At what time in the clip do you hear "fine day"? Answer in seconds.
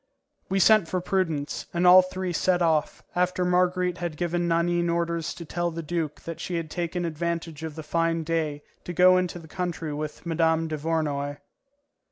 7.83-8.63